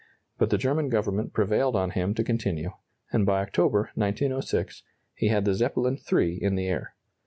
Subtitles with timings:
[0.39, 2.71] But the German Government prevailed on him to continue,
[3.13, 4.81] and by October, 1906,
[5.13, 6.95] he had the Zeppelin III in the air.